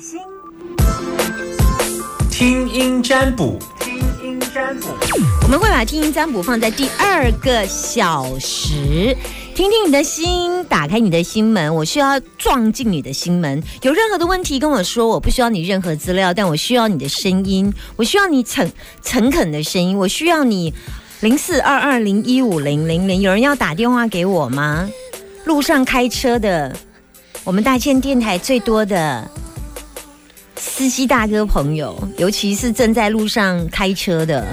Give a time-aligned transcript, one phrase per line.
[0.00, 0.20] 心
[2.30, 4.86] 听音占卜，听音占卜，
[5.42, 9.16] 我们会把听音占卜放在第二个小时，
[9.56, 11.74] 听听你的心，打开你的心门。
[11.74, 13.60] 我需要撞进你的心门。
[13.82, 18.70] 有任何的问题跟我说，我不需要你任何资料，但我需要你的声音，我需要你诚
[19.02, 20.72] 诚恳的声音，我需要你
[21.22, 23.20] 零四二二零一五零零零。
[23.20, 24.88] 有人要打电话给我吗？
[25.44, 26.76] 路上开车的，
[27.42, 29.28] 我们大千电台最多的。
[30.58, 34.46] 司机大哥朋友，尤其是正在路上开车的，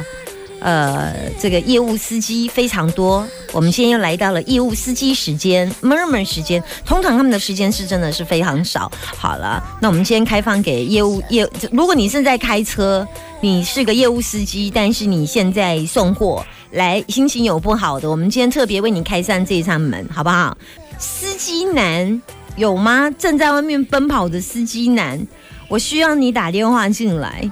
[0.60, 3.28] 呃，这个业务司机非常多。
[3.52, 6.64] 我们现在又来到了业务司机时间，murmur 时间。
[6.86, 8.92] 通常他们的时间是真的是非常少。
[9.18, 13.08] 好了，那我们今天开放给业务业，如果你是在开车，
[13.42, 20.56] 你是个业务司机，但是你现在送货来，心情有不好的，我们今天特别为你开上这一扇门，好不好？
[21.00, 22.22] 司机男
[22.58, 23.10] 有吗？
[23.18, 25.26] 正在外面奔跑的司机男。
[25.68, 27.50] 我需要你打电话进来，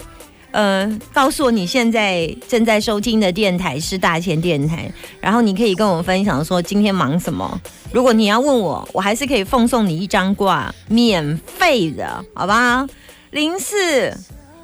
[0.51, 7.59] 呃，告诉我你现在正在收听的电台是大千电台，然后你可以跟我分享说今天忙什么。
[7.91, 12.87] 如果你要问我，我还是可以奉送你一张挂，免费的，好吧？
[13.31, 14.15] 零四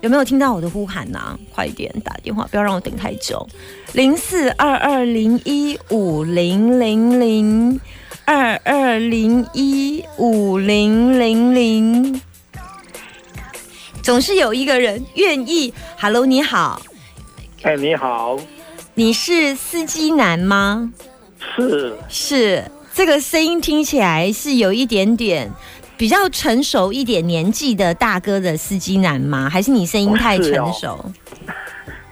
[0.01, 1.37] 有没有听到我的呼喊呢？
[1.53, 3.47] 快点打电话，不要让我等太久。
[3.93, 7.81] 零四二二零一五零零零
[8.25, 12.21] 二二零一五零零零。
[14.09, 15.71] 总是有一个人愿意。
[15.99, 16.81] Hello，你好。
[17.61, 18.39] 哎，你好。
[18.95, 20.91] 你是司机男吗？
[21.55, 21.95] 是。
[22.09, 22.71] 是。
[22.91, 25.51] 这个声音听起来是有一点点
[25.95, 29.47] 比较成熟一点年纪的大哥的司机男吗？
[29.47, 31.11] 还是你声音太成熟？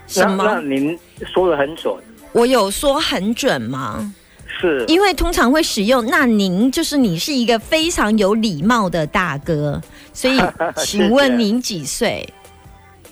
[0.06, 0.44] 什么？
[0.44, 0.96] 那您
[1.34, 1.92] 说的很准。
[2.30, 4.14] 我有说很准吗？
[4.60, 4.84] 是。
[4.88, 6.04] 因为通常会使用。
[6.06, 9.80] 那您就是你是一个非常有礼貌的大哥。
[10.12, 10.40] 所以，
[10.76, 12.28] 请问您几岁？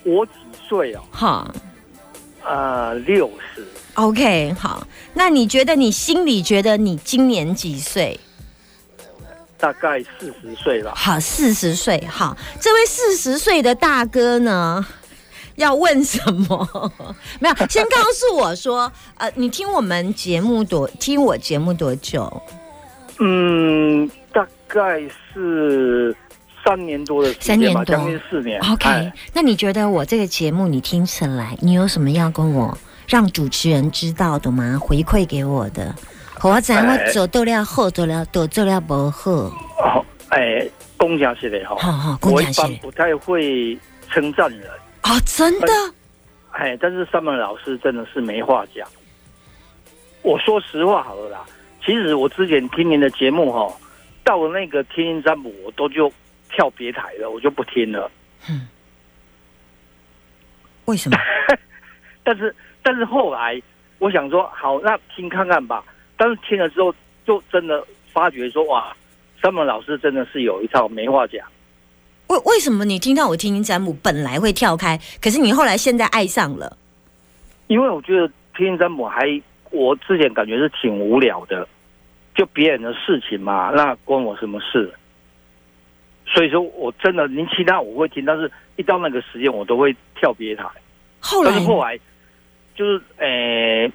[0.02, 0.32] 我几
[0.68, 1.02] 岁哦？
[1.10, 1.54] 哈，
[2.44, 3.64] 呃，六十。
[3.94, 4.86] OK，好。
[5.14, 8.18] 那你觉得你心里觉得你今年几岁？
[9.58, 10.92] 大概四十岁了。
[10.94, 12.04] 好，四十岁。
[12.10, 14.84] 好，这位四十岁的大哥呢，
[15.56, 16.18] 要问什
[16.48, 16.92] 么？
[17.40, 22.42] 没有， 先告诉我说，呃，你听我们节目多，听我节目多久？
[23.18, 25.00] 嗯，大概
[25.32, 26.14] 是。
[26.68, 28.60] 三年多的时间吧，将近四年。
[28.60, 34.76] OK，那你觉得我这个节目你听起来，你有什么要跟我让主持人知道的吗？
[34.76, 35.94] 回馈给我的，
[36.42, 39.30] 我知我做到了好，做了多做了不好。
[39.78, 43.78] 哦，哎，公家系的哈，好好，我一般不太会
[44.10, 44.68] 称赞人
[45.06, 45.68] 啊，真的。
[46.50, 48.88] 哎，但是 Summer 老师真的是没话讲。
[50.22, 51.44] 我说实话好了啦，
[51.84, 53.72] 其实我之前听您的节目哈，
[54.24, 56.12] 到了那个天音占卜，我都就。
[56.48, 58.08] 跳别台了，我就不听了。
[58.48, 58.68] 嗯，
[60.84, 61.18] 为什么？
[62.22, 63.60] 但是但是后来
[63.98, 65.84] 我想说，好，那听看看吧。
[66.16, 66.94] 但是听了之后，
[67.26, 68.96] 就真的发觉说，哇，
[69.42, 71.46] 三门老师真的是有一套，没话讲。
[72.36, 76.76] 为为什么你听到我听占卜本来会跳开，可是你后来现在爱上了？
[77.68, 81.66] 因为我觉得听占卜还，我之前感觉是挺无聊的，
[82.34, 84.92] 就别人的事情嘛，那关我什么事？
[86.26, 90.64] 所以说，我真的，您其他我会听，但是一到那个时间，我都会跳别台。
[91.20, 91.98] 后来，但是后来，
[92.74, 93.90] 就是，诶，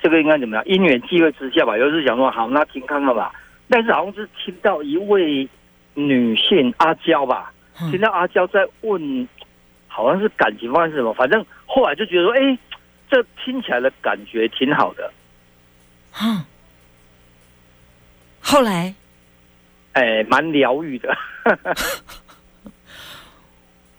[0.00, 0.64] 这个应该怎么样？
[0.66, 3.32] 因缘际会之下吧，又是想说，好，那听看看吧。
[3.68, 5.48] 但是好像是听到一位
[5.94, 7.52] 女性阿娇吧，
[7.90, 9.28] 听到阿娇在问，
[9.88, 12.58] 好像是感情方面是什么，反正后来就觉得说，哎，
[13.10, 15.12] 这听起来的感觉挺好的。
[16.10, 16.44] 哈，
[18.40, 18.94] 后来。
[19.92, 21.16] 哎，蛮疗愈的。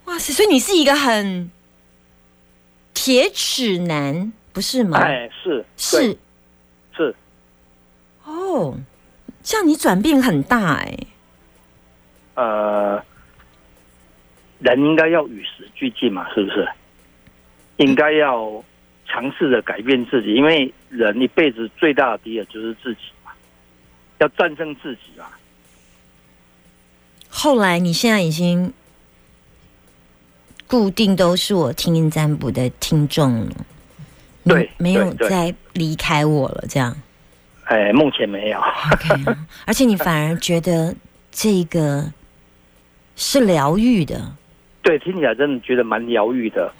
[0.04, 0.32] 哇塞！
[0.32, 1.50] 所以你是一个很
[2.94, 4.98] 铁齿男，不是吗？
[5.00, 6.16] 哎，是是
[6.96, 7.12] 是。
[8.22, 8.78] 哦，
[9.42, 10.96] 这样你转变很大哎。
[12.34, 13.04] 呃，
[14.60, 16.68] 人应该要与时俱进嘛，是不是？
[17.76, 18.64] 应该要
[19.06, 23.30] 尝试着改变自己，因为人一辈子最大的敌人就是自己嘛，
[24.18, 25.30] 要战胜自己啊。
[27.28, 28.72] 后来，你现在已经
[30.66, 33.52] 固定都是我听音占卜的听众了，
[34.44, 36.96] 对，没有再离开我了，这样。
[37.64, 38.58] 哎，目前没有。
[38.58, 39.36] OK，
[39.66, 40.94] 而且你反而觉得
[41.30, 42.12] 这个
[43.14, 44.34] 是疗愈的，
[44.88, 46.72] 对，听起来真的觉得蛮疗愈的。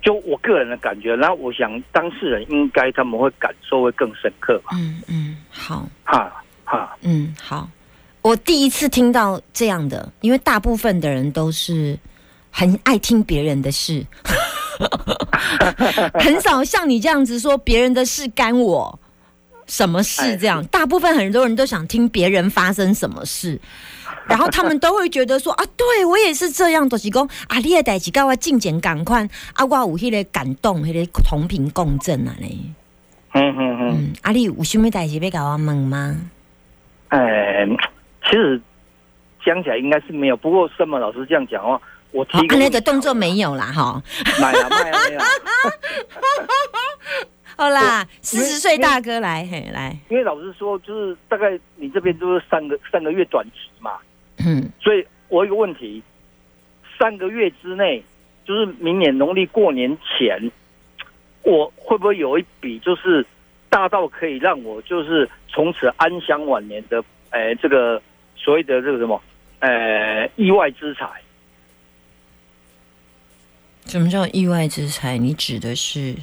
[0.00, 4.70] 就我个人的感觉，然后我想当事人应该他们会感受会更深刻吧。
[4.74, 6.32] 嗯嗯，好，哈
[6.64, 7.68] 哈，嗯好。
[8.22, 11.98] 我第一次听到这样的，因为大部分的人都是
[12.52, 14.06] 很爱听别人的事，
[16.14, 18.96] 很少像你这样子说别人的事干我
[19.66, 20.64] 什么事这样。
[20.66, 23.60] 大部分很多人都想听别人发生什么事，
[24.30, 32.56] 然后他们都会觉得说啊，对我也是这样，都是讲啊，你的代志跟我进简赶快，啊，我有迄个感动，迄个同频共振啊嘞。
[33.32, 36.16] 嗯嗯嗯，嗯，啊，你有什么代志要跟我问吗？
[37.08, 37.66] 哎，
[38.24, 38.60] 其实
[39.44, 41.80] 讲起来应该是没有，不过申么老师这样讲哦，
[42.12, 44.02] 我提那个动作没有啦，哈。
[44.40, 45.20] 买了卖了没有？
[47.56, 53.92] 好啦，四十岁大哥来，嘿，来，因为老师说，就是大概你这边就是三个三个月短期嘛，
[54.46, 56.02] 嗯，所以我有个问题，
[56.98, 58.02] 三个月之内，
[58.44, 60.50] 就是明年农历过年前，
[61.42, 63.24] 我会不会有一笔就是
[63.68, 68.00] 大到可以让我就是从此安享晚年的，呃，这个
[68.36, 69.20] 所谓的这个什么，
[69.60, 71.06] 呃，意外之财？
[73.86, 75.18] 什么叫意外之财？
[75.18, 76.14] 你指的是？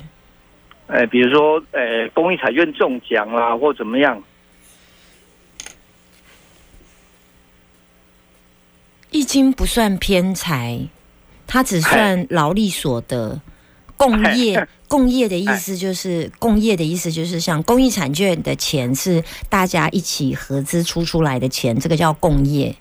[0.88, 4.24] 呃，比如说，呃，公益彩券中奖啦，或怎么样？
[9.27, 10.79] 易经不算偏财，
[11.45, 13.41] 它只算劳力所得。
[13.97, 22.74] 共业，共业的意思就是共业的意思就是像 公益产券的钱是大家一起合资出出来的钱，这个叫共业。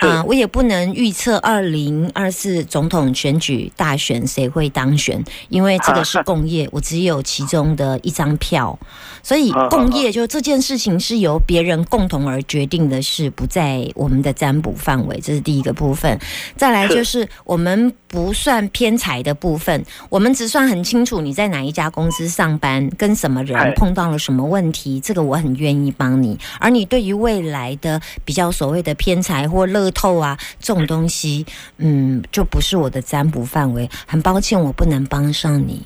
[0.00, 8.78] 是啊，我也不能预测二零二四总统选举大选谁会当选，因为这个是共业，我只有其中的一张票，
[9.22, 16.18] 所以啊共业就这件事情是由别人共同而决定的事，不在我们的占卜范围，这是第一个部分。
[16.56, 26.38] 再来就是我们不算偏财的部分，我们只算很清楚你在哪一家公司上班，跟什么人哎碰到了什么问题，这个我很愿意帮你。
[26.58, 31.44] 而你对于未来的比较所谓的偏财或乐透啊这种东西，
[31.78, 33.88] 嗯，就不是我的占卜范围。
[34.06, 35.82] 很抱歉，我不能帮上你。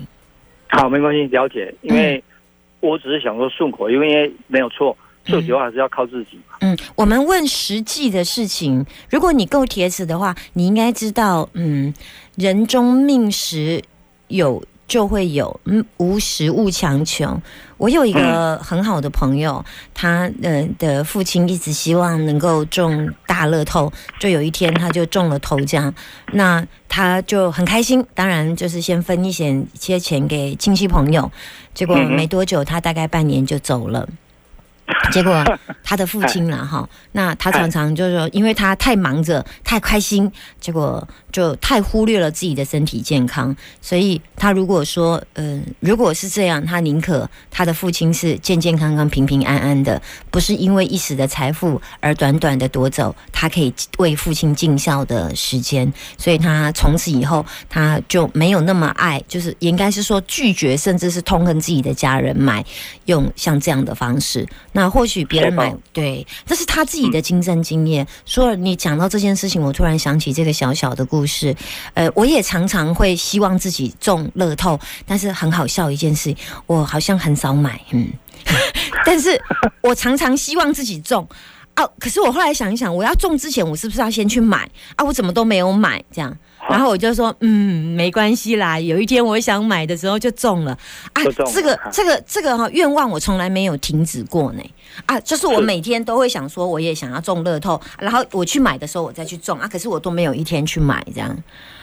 [0.68, 1.74] 好，没关系，了解。
[1.82, 2.22] 因为
[2.80, 6.56] 我只是想说顺口，因为没有错，做酒还是要靠自己嘛。
[6.60, 8.84] 嗯，我们问实际的事情。
[9.08, 11.94] 如果你够铁齿的话，你应该知道，嗯，
[12.36, 13.82] 人中命时
[14.28, 17.40] 有就会有，嗯，无时勿强求。
[17.76, 25.92] 我有一个很好的朋友，他呃的父亲一直希望能够中大乐透，就有一天他就中了头奖，
[26.32, 31.30] 那他就很开心，当然就是先分一些些钱给亲戚朋友，
[31.74, 34.08] 结果没多久他大概半年就走了。
[35.10, 35.42] 结果
[35.82, 43.54] 他的父亲了哈，那他常常就是说，因为他太忙着、太开心，结果就太忽略了自己的身体健康。
[43.80, 50.00] 所以他如果说，嗯、如果是这样，他宁可他的父亲是健健康康、平平安安的，
[50.30, 55.90] 不是因为一时的财富而短短的夺走他可以为父亲尽孝的时间。
[56.18, 62.62] 所以他从此以后，他就没有那么爱，就是应该是说拒绝，甚至是痛恨自己的家人买
[63.06, 64.46] 用像这样的方式。
[64.76, 68.06] 那或许别人买对，这是他自己的亲身经验。
[68.26, 71.54] 说了你讲到这件事情，我突然想起这个小小的故事。
[71.94, 76.34] 呃，我也常常会希望自己中乐透，但是很好笑一件事，
[76.66, 78.08] 我好像很少买，嗯，
[79.06, 79.40] 但是
[79.80, 81.26] 我常常希望自己中。
[81.74, 81.84] 啊！
[81.98, 84.58] 可是我后来想一想，我要中之前，我是不是要先去买
[84.94, 85.04] 啊？
[85.04, 86.32] 我怎么都没有买，这样，
[86.68, 88.80] 然后我就说，嗯，没关系啦。
[88.80, 90.76] 有一天我想买的时候就中了
[91.12, 91.44] 啊就中！
[91.44, 94.62] 了这个哈这个这个哈愿望我从来没有停止过呢。
[95.06, 99.68] 啊，就是我每天都会想说，我也想要中乐透，然后我去买的时候我再去中啊。
[99.68, 101.36] 可是我都没有一天去买这样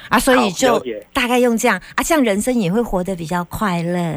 [0.09, 0.83] 啊，所以就
[1.13, 4.15] 大概用这样啊，这样人生也会活得比较快乐。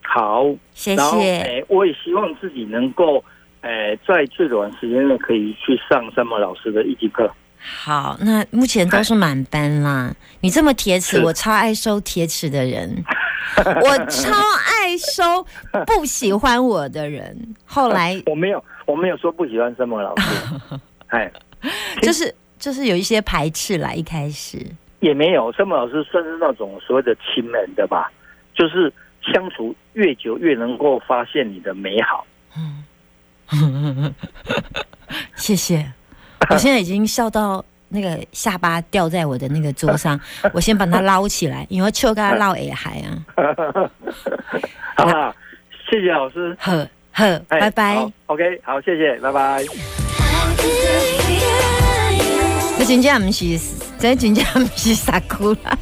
[0.00, 1.38] 好，谢谢。
[1.40, 3.22] 哎，我也希望自己能够，
[3.60, 7.30] 哎，在最短时间内可以去上三毛老师的一级课。
[7.58, 10.14] 好，那目前都是满班啦。
[10.40, 13.04] 你这么铁齿，我超爱收铁齿的人，
[13.56, 15.44] 我超爱收
[15.86, 17.54] 不喜欢我的人。
[17.64, 21.30] 后来 我没有，我没有说不喜欢三毛老师， 哎，
[22.02, 24.64] 就是就是有一些排斥啦，一开始。
[25.00, 25.52] 也没有。
[25.52, 28.10] 三毛老师算是那种所谓的亲人的吧，
[28.54, 32.26] 就是相处越久越能够发现你的美好。
[33.52, 34.14] 嗯
[35.36, 35.92] 谢谢，
[36.50, 40.18] 我现在已经笑到那个下巴掉在我的那个桌上，
[40.52, 43.24] 我先把它捞起来，因为秋跟他捞也还啊。
[44.96, 45.34] 好不好？
[45.90, 48.10] 谢谢老师，呵呵，哎拜拜好。
[48.26, 49.64] OK，好，谢谢，拜拜。
[52.78, 53.58] 这真正不是，
[53.98, 55.78] 这真正不是傻哭啦。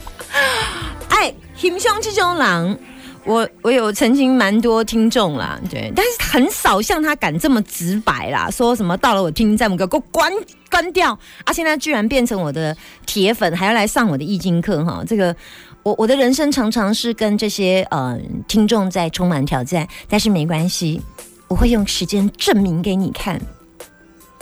[1.08, 2.78] 哎，欣赏这种人，
[3.26, 10.30] 我我有曾经蛮多听众啦，对，但是很少像他敢这么直白啦，说什么到了我听站，我给我关
[10.70, 11.52] 关掉啊！
[11.52, 12.76] 现在居然变成我的
[13.06, 15.02] 铁粉，还要来上我的易经课哈！
[15.06, 15.34] 这个
[15.82, 21.00] 我我的人生常常是跟这些呃听众在充满挑战，但是没关系，
[21.48, 23.40] 我会用时间证明给你看。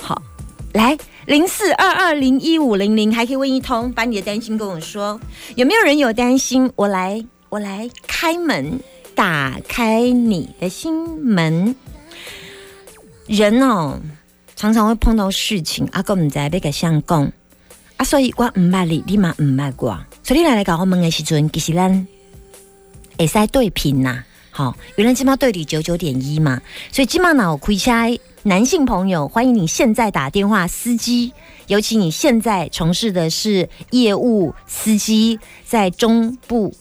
[0.00, 0.20] 好，
[0.72, 5.20] 来零四二二零一五零零，还可以问一通，把你的担心跟我说，
[5.54, 6.68] 有没有人有担心？
[6.74, 7.24] 我来。
[7.52, 8.80] 我来开门，
[9.14, 11.76] 打开你的心门。
[13.26, 14.00] 人哦，
[14.56, 17.30] 常常会碰到事情，阿哥唔知要个相讲，
[17.98, 22.06] 啊，所以我唔捌你，你嘛唔捌我，所以你来来搞我问的时阵，其实咱
[23.18, 24.24] 会使对频呐。
[24.50, 28.06] 好，原来起码对你九九点一嘛，所以起码脑亏下
[28.44, 31.34] 男性朋友，欢迎你现在打电话，司机，
[31.66, 36.74] 尤其你现在从事的是业务司机，在中部。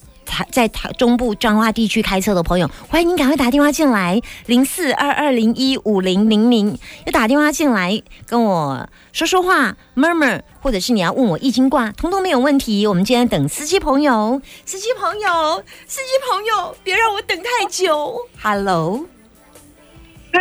[0.51, 12.87] 在台中部彰化地区开车的朋友，欢迎您赶快打电话进来，零四二二零一五零零零，要打电话进来跟我说说话，murmur，或者是你要问我易经卦，通通没有问题。
[12.87, 18.15] 我们今天等司机朋友，司机朋友，司机朋友，别让我等太久。
[18.41, 19.05] Hello，
[20.31, 20.39] 嗨，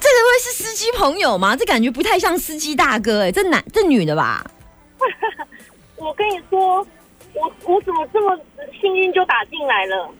[0.00, 1.56] 这个会是司机朋友吗？
[1.56, 4.44] 这感觉不太像司机大哥，哎，这男这女的吧？
[5.96, 6.86] 我跟你说。
[7.40, 8.38] 我我怎么这么
[8.80, 10.10] 幸运就打进来了？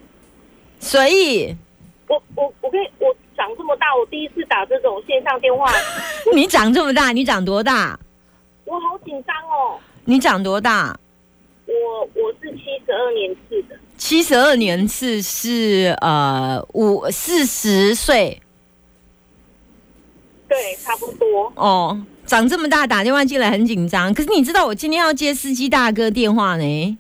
[0.79, 1.55] 所以，
[2.09, 5.71] 我我我跟我长这么大，我第一次打这种线上电话。
[6.35, 8.01] 你长这么大，你长多大？
[8.65, 9.79] 我好紧张哦。
[10.07, 10.99] 你长多大？
[11.67, 11.75] 我
[12.15, 13.79] 我是七十二年次的。
[13.99, 18.41] 七十二年次是呃五四十岁。
[20.49, 21.53] 对，差不多。
[21.57, 22.01] 哦。
[22.27, 26.99] 长这么大打电话进来很紧张，可是你知道我今天要接司机大哥电话呢？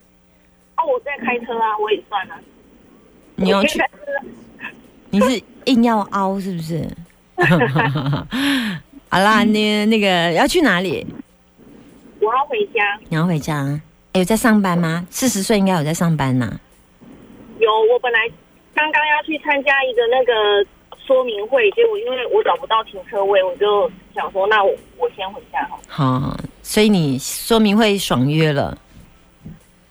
[0.80, 2.34] 哦，我在开车啊，我也算了。
[3.37, 3.80] 你要去？
[5.10, 6.88] 你是硬要凹是不是？
[9.08, 11.06] 好啦，你那个要去哪里？
[12.20, 12.99] 我要回家。
[13.08, 13.80] 你要回家？
[14.14, 15.06] 有在上班吗？
[15.10, 16.58] 四十岁应该有在上班呐。
[17.58, 18.20] 有，我本来
[18.75, 20.66] 刚刚要去参加一个那个。
[21.06, 25.80] 说明会，结果因为我找不到停车位，我就想说，那我我先回家好。
[25.88, 28.78] 好，所以你说明会爽约了。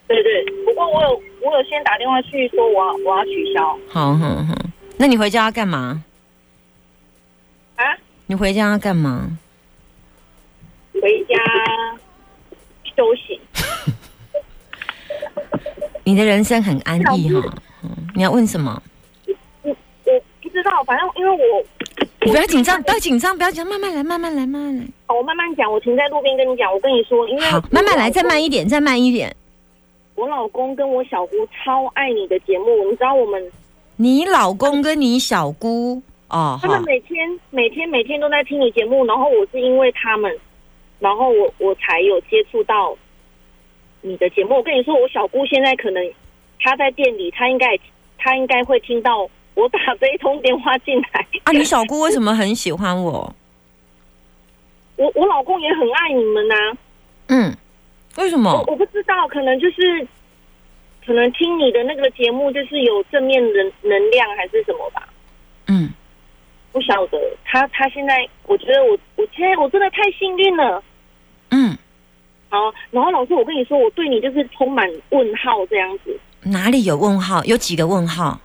[0.06, 3.78] 对对，不过我有我有先打电话去说我我要取消。
[3.88, 4.54] 好好好，
[4.96, 6.02] 那你回家要干嘛？
[7.76, 7.84] 啊？
[8.26, 9.28] 你回家要干嘛？
[10.94, 11.36] 回家
[12.96, 13.38] 休息。
[16.04, 17.42] 你的人生很安逸哈。
[17.82, 18.82] 嗯，你要问什么？
[19.62, 21.62] 我我不知道，反正因为我，
[22.24, 24.84] 你不要紧张，不要紧张，不要紧张，慢慢来，慢慢来，慢慢来。
[25.06, 25.70] 好，我慢慢讲。
[25.70, 29.36] 我停在路边跟你讲，我跟你说，因为好，慢慢来，再慢一点，再慢一点。
[30.20, 33.50] 我老公跟我小姑超爱你的节目，你知道我们？
[33.96, 40.30] 你老公跟你小姑哦，他们每天每天每天都在听你节目，然后我是因为他们，
[40.98, 42.94] 然后我我才有接触到
[44.02, 44.56] 你的节目。
[44.56, 46.12] 我跟你说，我小姑现在可能
[46.58, 47.78] 她在店里，她应该
[48.18, 49.26] 她应该会听到。
[49.54, 51.52] 我打这一通电话进来啊！
[51.52, 53.34] 你小姑为什么很喜欢我？
[54.96, 56.54] 我我老公也很爱你们呐。
[57.28, 57.56] 嗯，
[58.16, 58.64] 为什么？
[58.66, 60.06] 我不知道，可能就是
[61.06, 65.08] 可能听你的那个节目，就是有正面能能量还是什么吧。
[65.68, 65.90] 嗯，
[66.72, 67.18] 不晓得。
[67.44, 70.82] 他他现在，我觉得我我现在我真的太幸运了。
[71.50, 71.76] 嗯，
[72.48, 72.72] 好。
[72.90, 76.18] 然后老师，我跟你说，我对你就是充满问号这样子。
[76.42, 77.44] 哪里有问号？
[77.44, 78.40] 有几个问号？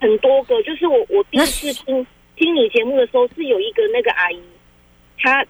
[0.00, 2.06] 很多个，就是我我第一次听
[2.36, 4.40] 听你节目的时候，是有一个那个阿姨，
[5.18, 5.44] 她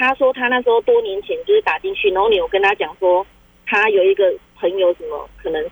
[0.00, 3.26] 她说她那时候多年前就是打进去，然后你有跟她讲说，
[3.66, 5.62] 她有一个朋友什么可能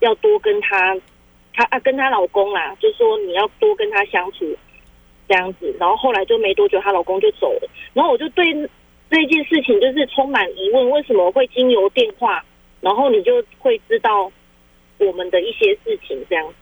[0.00, 0.94] 要多跟她，
[1.54, 4.44] 她啊跟她老公啦，就说你要多跟他相处
[5.26, 8.44] 这样子，然后后来就没多久，她老公就走了，然后我就对
[9.08, 12.44] 这件事情就是充满疑问，为什么会经由电话，
[12.82, 14.30] 然后你就会知道
[14.98, 16.54] 我们的一些事情这样子。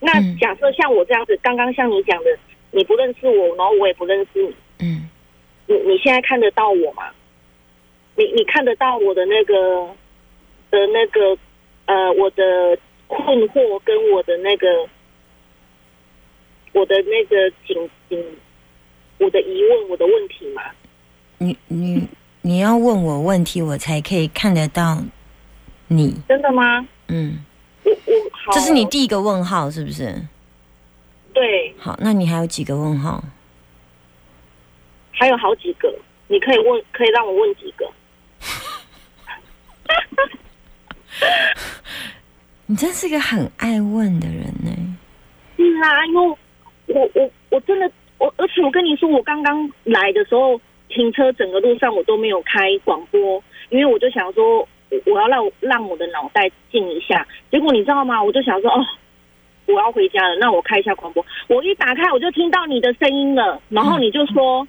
[0.00, 2.36] 那假设像我这样子，刚刚像你讲的，
[2.72, 5.08] 你不认识我，然后我也不认识你，嗯，
[5.70, 7.04] 你你现在看得到我吗？
[8.16, 9.86] 你你看得到我的那个
[10.68, 11.38] 的那个
[11.86, 14.66] 呃，我的困惑跟我的那个
[16.72, 18.20] 我的那个紧紧
[19.18, 20.62] 我的疑问，我的问题吗？
[21.38, 22.08] 你你
[22.42, 24.98] 你要问我问题，我才可以看得到
[25.86, 26.20] 你。
[26.28, 26.86] 真的吗？
[27.06, 27.44] 嗯。
[27.84, 30.14] 我我好，这是你第一个问号是不是？
[31.32, 31.72] 对。
[31.78, 33.22] 好，那你还有几个问号？
[35.20, 35.94] 还有好几个，
[36.28, 37.86] 你可以问，可以让我问几个？
[42.64, 44.70] 你真是个很爱问的人呢。
[45.58, 46.26] 是啊，因为
[46.86, 50.58] 我我我真的我，而且我跟你说，我刚刚来的时候
[50.88, 54.66] 停车，整个路上我都没有开广播，因为我就想说，
[55.04, 57.28] 我要让让我的脑袋静一下。
[57.50, 58.22] 结果你知道吗？
[58.22, 58.82] 我就想说，哦，
[59.66, 61.22] 我要回家了，那我开一下广播。
[61.48, 64.66] 我一打开，我就听到你的声音了，然后你就说，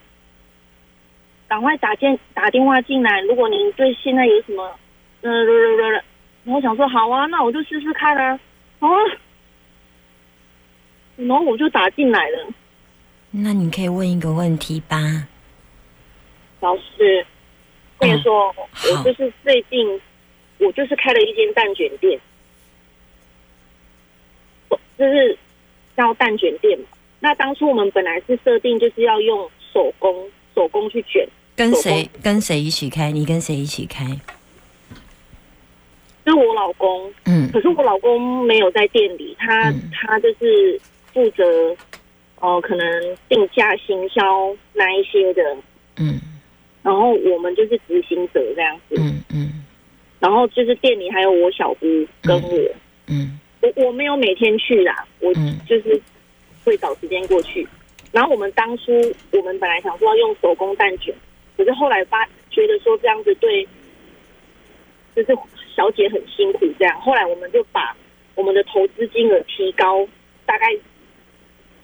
[1.52, 3.20] 赶快打电打电话进来。
[3.24, 4.74] 如果您对现在有什么，
[5.20, 5.30] 呃，
[6.46, 8.40] 然后想说好啊，那我就试试看啊，
[8.80, 8.88] 啊。
[11.18, 12.48] 然后我就打进来了。
[13.32, 14.98] 那你可以问一个问题吧，
[16.62, 17.26] 老师。
[18.00, 20.02] 跟你说，我就是最近，
[20.58, 22.18] 我就是开了一间蛋卷店，
[24.98, 25.38] 就是
[25.98, 26.86] 叫蛋卷店嘛。
[27.20, 31.28] 那当初我们本来是设定就是要用手工手工去卷，
[31.62, 33.12] 跟谁跟谁一起开？
[33.12, 34.06] 你跟谁一起开？
[36.26, 37.12] 就是我老公。
[37.26, 37.50] 嗯。
[37.52, 40.80] 可是我老公没有在店里，他他就是。
[41.14, 41.44] 负责
[42.40, 44.22] 哦，可能定价、行销
[44.72, 45.44] 那一些的，
[45.98, 46.22] 嗯，
[46.82, 49.66] 然后我们就是执行者这样子，嗯嗯，
[50.22, 51.86] 然后就是店里还有我小姑
[52.22, 52.58] 跟我，
[53.08, 55.34] 嗯，我我没有每天去啦，我
[55.68, 56.02] 就是
[56.64, 57.68] 会找时间过去。
[58.14, 58.94] 然后我们当初
[59.32, 61.14] 我们本来想说要用手工蛋卷，
[61.62, 63.68] 可是后来发觉得说这样子对，
[65.16, 65.38] 就是
[65.76, 67.00] 小姐很辛苦这样。
[67.00, 67.96] 后来我们就把
[68.34, 70.08] 我们的投资金额提高，
[70.46, 70.68] 大概。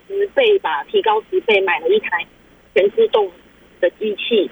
[0.10, 2.26] 十倍吧，提高十倍，买了一台
[2.74, 3.30] 全自动
[3.82, 4.50] 的机器。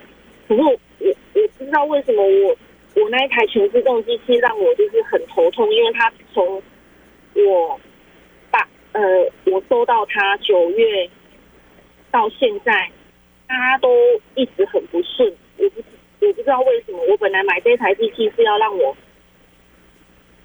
[0.49, 1.13] 可是我我
[1.57, 2.57] 不知道为什么我
[2.95, 6.61] 我那一台全自动机器让我就是很头痛，因为它从
[7.35, 7.79] 我
[8.51, 9.01] 把呃
[9.45, 11.09] 我收到它九月
[12.11, 12.91] 到现在，
[13.47, 13.89] 它都
[14.35, 15.33] 一直很不顺。
[15.57, 15.83] 我不
[16.25, 18.95] 我不知道为什么，我本来买这台机器是要让我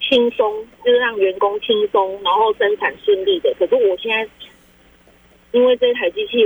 [0.00, 3.54] 轻松，就是让员工轻松，然后生产顺利的。
[3.58, 4.28] 可是我现在。
[5.52, 6.44] 因为这台机器，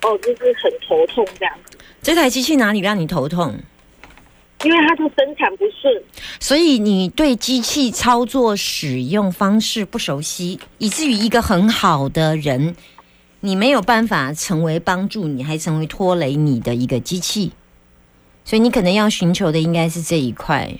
[0.00, 1.76] 哦，就是很头痛这样子。
[2.00, 3.54] 这台机器哪里让你头痛？
[4.64, 6.02] 因为它就生产不顺，
[6.40, 12.74] 所以你对机器操作使用方式不熟悉，以至于一个很好的人，
[13.42, 17.52] 你没有办法成为帮助你，还成为拖累你的一个机器。
[18.44, 20.72] 所以你可能要寻求的应该是这一块。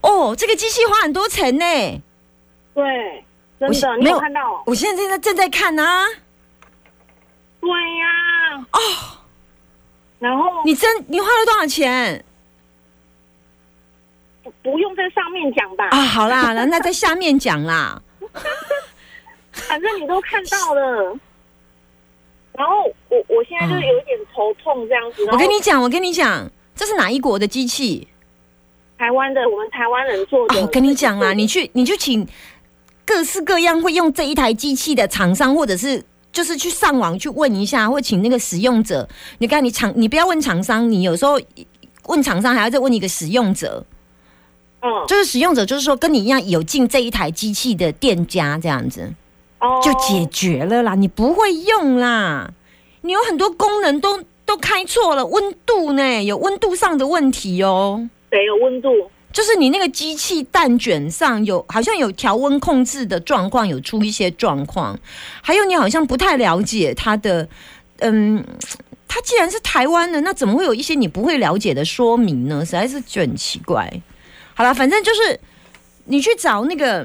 [0.00, 1.64] 哦，这个机器花很多钱呢。
[2.74, 3.24] 对。
[3.60, 4.62] 真的，你有看到？
[4.66, 6.06] 我现在正在正在看啊。
[7.60, 8.66] 对呀。
[8.72, 8.78] 哦。
[10.18, 12.24] 然后你真你花了多少钱？
[14.42, 15.88] 不不用在上面讲吧？
[15.90, 18.02] 啊，好啦，那在下面讲啦。
[19.54, 21.18] 反正你都看到了。
[22.52, 25.24] 然后我我现在就有一点头痛这样子。
[25.32, 28.06] 我跟你讲，我跟你讲，这是哪一国的机器？
[28.98, 30.60] 台湾的，我们台湾人做的。
[30.60, 32.26] 我跟你讲啦，你去你去请。
[33.06, 39.06] 各式各样会用这一台机器的厂商，或者是就是去上网去问一下，或请那个使用者。
[39.40, 41.38] 你看，你厂你不要问厂商，你有时候
[42.06, 43.84] 问厂商还要再问一个使用者。
[44.80, 49.12] 嗯，就是使用者，就是说跟你一样有进这一台机器的店家这样子，哦，
[49.82, 50.94] 就解决了啦。
[50.94, 52.50] 你不会用啦，
[53.02, 58.08] 你有很多功能都都开错了，温度呢有温度上的问题哦。
[58.30, 58.88] 对有温度？
[59.32, 64.96] 就是你那个机器蛋卷上有好像有调温控制的状况，有出一些状况。
[65.42, 67.48] 还有你好像不太了解它的，
[67.98, 68.44] 嗯，
[69.08, 72.64] 它既然是台湾的，那怎么会有一些你不会了解的说明呢？
[72.64, 73.92] 实在是就很奇怪。
[74.54, 75.40] 好了，反正就是
[76.04, 77.04] 你去找那个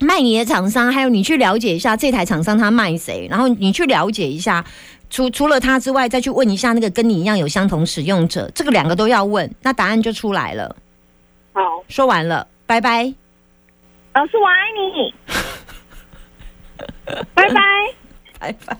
[0.00, 4.64] 卖你的厂商，还有你去了解一下这台厂商他卖谁，然后你去了解一下，
[5.10, 10.76] 除除了他之外，再去问一下那个跟你一样有相同使用者，这个两个都要问，那答案就出来了。
[11.52, 13.12] 好，说完了，拜拜。
[14.14, 15.14] 老师，我爱你。
[17.34, 17.60] 拜拜，
[18.38, 18.78] 拜拜。